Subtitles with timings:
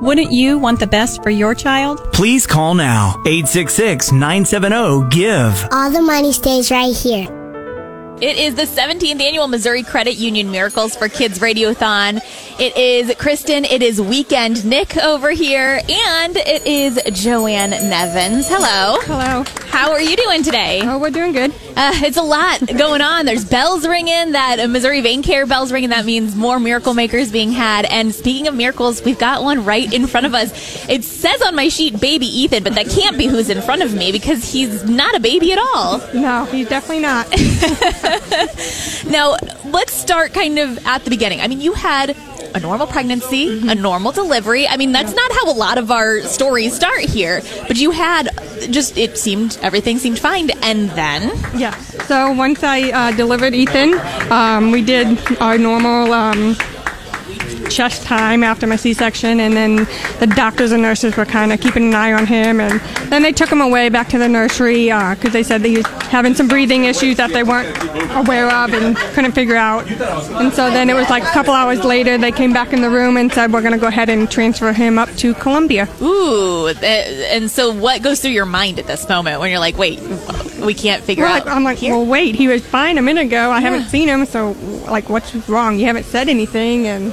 [0.00, 2.12] Wouldn't you want the best for your child?
[2.12, 5.68] Please call now 866 970 GIVE.
[5.72, 7.26] All the money stays right here.
[8.20, 12.20] It is the 17th annual Missouri Credit Union Miracles for Kids Radiothon.
[12.60, 18.48] It is Kristen, it is Weekend Nick over here, and it is Joanne Nevins.
[18.48, 18.98] Hello.
[19.02, 19.44] Hello.
[19.68, 20.80] How are you doing today?
[20.84, 21.54] Oh, we're doing good.
[21.76, 23.26] Uh, it's a lot going on.
[23.26, 24.32] There's bells ringing.
[24.32, 25.90] That uh, Missouri Vein Care bells ringing.
[25.90, 27.84] That means more miracle makers being had.
[27.84, 30.88] And speaking of miracles, we've got one right in front of us.
[30.88, 33.94] It says on my sheet, "Baby Ethan," but that can't be who's in front of
[33.94, 35.98] me because he's not a baby at all.
[36.14, 37.28] No, he's definitely not.
[39.10, 39.36] now,
[39.66, 41.42] let's start kind of at the beginning.
[41.42, 42.16] I mean, you had
[42.56, 44.66] a normal pregnancy, a normal delivery.
[44.66, 48.30] I mean, that's not how a lot of our stories start here, but you had
[48.72, 50.48] just, it seemed, everything seemed fine.
[50.62, 51.38] And then?
[51.54, 51.76] Yeah.
[52.08, 54.00] So once I uh, delivered Ethan,
[54.32, 56.14] um, we did our normal.
[56.14, 56.56] Um,
[57.76, 59.76] chest time after my C-section, and then
[60.18, 63.32] the doctors and nurses were kind of keeping an eye on him, and then they
[63.32, 66.34] took him away back to the nursery because uh, they said that he was having
[66.34, 67.68] some breathing issues that they weren't
[68.16, 69.86] aware of and couldn't figure out.
[69.90, 72.88] And so then it was like a couple hours later, they came back in the
[72.88, 76.68] room and said, "We're going to go ahead and transfer him up to Columbia." Ooh,
[76.68, 80.00] and so what goes through your mind at this moment when you're like, "Wait,
[80.64, 81.46] we can't figure well, out"?
[81.46, 81.94] I'm like, here?
[81.94, 83.50] "Well, wait, he was fine a minute ago.
[83.50, 83.68] I yeah.
[83.68, 84.52] haven't seen him, so
[84.88, 85.78] like, what's wrong?
[85.78, 87.12] You haven't said anything." And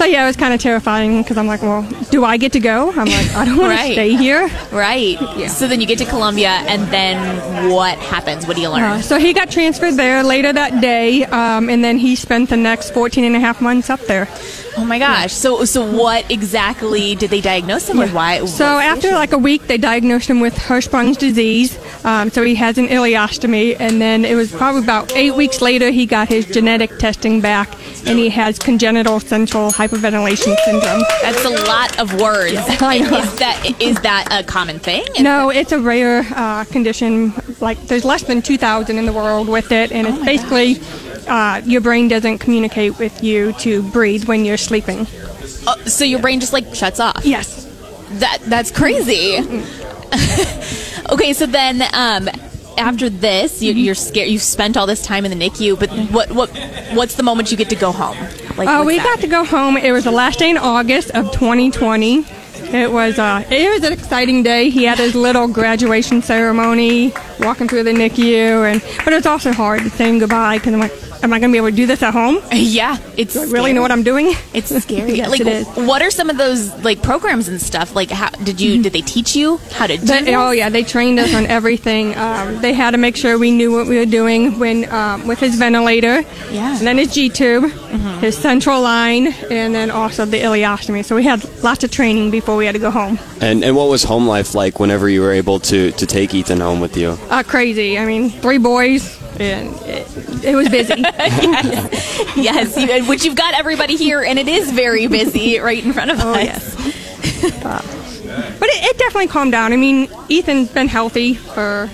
[0.00, 2.60] so yeah, it was kind of terrifying because I'm like, well, do I get to
[2.60, 2.90] go?
[2.90, 3.88] I'm like, I don't want right.
[3.88, 4.50] to stay here.
[4.72, 5.20] Right.
[5.36, 5.48] Yeah.
[5.48, 8.46] So then you get to Columbia, and then what happens?
[8.46, 8.82] What do you learn?
[8.82, 12.56] Uh, so he got transferred there later that day, um, and then he spent the
[12.56, 14.28] next 14 and a half months up there.
[14.76, 15.22] Oh my gosh!
[15.22, 15.26] Yeah.
[15.26, 18.12] So, so what exactly did they diagnose him with?
[18.12, 18.44] Why?
[18.46, 21.78] So after like a week, they diagnosed him with Hirschsprung's disease.
[22.04, 25.90] Um, so he has an ileostomy, and then it was probably about eight weeks later
[25.90, 27.72] he got his genetic testing back,
[28.06, 31.02] and he has congenital central hypoventilation syndrome.
[31.22, 32.52] That's a lot of words.
[32.52, 32.78] Is
[33.38, 35.04] that is that a common thing?
[35.20, 37.32] no, it's a rare uh, condition.
[37.60, 40.80] Like there's less than 2,000 in the world with it, and it's oh basically.
[41.28, 45.06] Uh, your brain doesn't communicate with you to breathe when you're sleeping.
[45.66, 47.24] Uh, so your brain just like shuts off.
[47.24, 47.66] Yes.
[48.14, 49.38] That that's crazy.
[51.10, 52.28] okay, so then um,
[52.78, 54.28] after this, you, are scared.
[54.28, 56.50] You've spent all this time in the NICU, but what what
[56.94, 58.16] what's the moment you get to go home?
[58.60, 59.78] Like, uh, we got to go home.
[59.78, 62.26] It was the last day in August of 2020.
[62.74, 64.68] It was uh, it was an exciting day.
[64.68, 69.50] He had his little graduation ceremony, walking through the NICU, and but it was also
[69.54, 71.86] hard to saying goodbye because I'm like, am I going to be able to do
[71.86, 72.38] this at home?
[72.70, 73.34] Yeah, it's.
[73.34, 74.32] Do I really know what I'm doing?
[74.54, 75.14] It's scary.
[75.16, 75.66] yes, like, it is.
[75.68, 77.96] What are some of those like programs and stuff?
[77.96, 80.04] Like, how did you did they teach you how to do?
[80.04, 82.16] They, oh yeah, they trained us on everything.
[82.16, 85.40] Um, they had to make sure we knew what we were doing when um, with
[85.40, 86.20] his ventilator.
[86.50, 86.76] Yeah.
[86.76, 88.20] And then his G tube, mm-hmm.
[88.20, 91.04] his central line, and then also the ileostomy.
[91.04, 93.18] So we had lots of training before we had to go home.
[93.40, 96.60] And and what was home life like whenever you were able to to take Ethan
[96.60, 97.18] home with you?
[97.30, 97.98] Uh, crazy.
[97.98, 100.94] I mean, three boys and it, it was busy.
[102.40, 106.10] yes, yes which you've got everybody here, and it is very busy right in front
[106.10, 106.44] of oh, us.
[106.44, 106.74] Yes.
[107.42, 109.72] But it, it definitely calmed down.
[109.72, 111.90] I mean, Ethan's been healthy for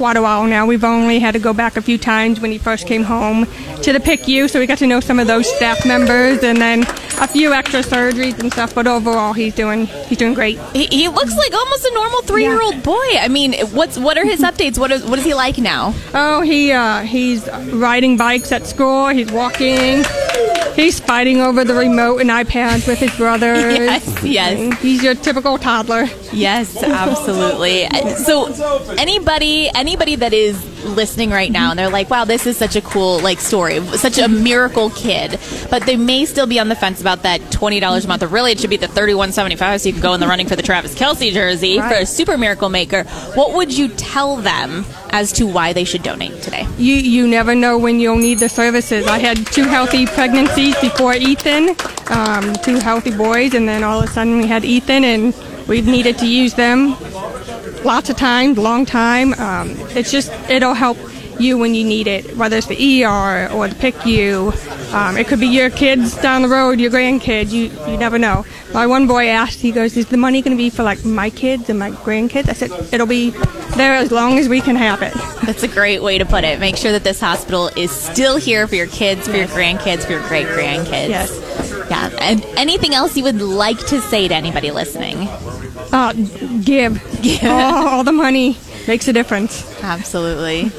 [0.00, 0.64] quite a while now.
[0.64, 3.44] We've only had to go back a few times when he first came home
[3.82, 6.84] to the PICU, so we got to know some of those staff members, and then
[7.20, 8.74] a few extra surgeries and stuff.
[8.74, 10.58] But overall, he's doing he's doing great.
[10.72, 13.08] He, he looks like almost a normal three year old boy.
[13.18, 14.78] I mean, what's what are his updates?
[14.78, 15.92] What is what is he like now?
[16.14, 19.08] Oh, he uh, he's riding bikes at school.
[19.08, 20.02] He's walking.
[20.80, 23.54] He's fighting over the remote and iPads with his brother.
[23.70, 24.80] yes, yes.
[24.80, 26.06] He's your typical toddler.
[26.32, 27.86] Yes, absolutely.
[28.16, 28.46] so,
[28.94, 32.80] anybody, anybody that is listening right now and they're like, "Wow, this is such a
[32.80, 35.38] cool like story, such a miracle kid,"
[35.70, 38.22] but they may still be on the fence about that twenty dollars a month.
[38.22, 40.20] Or really, it should be the thirty one seventy five, so you can go in
[40.20, 41.92] the running for the Travis Kelce jersey right.
[41.92, 43.04] for a super miracle maker.
[43.34, 46.66] What would you tell them as to why they should donate today?
[46.78, 49.06] You you never know when you'll need the services.
[49.06, 51.76] I had two healthy pregnancies before Ethan,
[52.08, 55.34] um, two healthy boys, and then all of a sudden we had Ethan, and
[55.68, 56.96] we've needed to use them
[57.84, 59.34] lots of times, long time.
[59.34, 60.96] Um, it's just it'll help
[61.40, 64.92] you when you need it, whether it's the ER or the PICU.
[64.92, 67.50] Um, it could be your kids down the road, your grandkids.
[67.50, 68.44] You you never know.
[68.72, 71.30] My one boy asked, he goes, "Is the money going to be for like my
[71.30, 73.30] kids and my grandkids?" I said, "It'll be
[73.76, 75.14] there as long as we can have it."
[75.44, 76.60] That's a great way to put it.
[76.60, 79.48] Make sure that this hospital is still here for your kids, for yes.
[79.48, 81.08] your grandkids, for your great grandkids.
[81.08, 81.86] Yes.
[81.90, 82.10] Yeah.
[82.20, 85.28] And anything else you would like to say to anybody listening?
[85.92, 86.12] Uh,
[86.62, 87.02] give.
[87.22, 87.44] Give.
[87.44, 88.56] all, all the money
[88.86, 89.82] makes a difference.
[89.82, 90.70] Absolutely.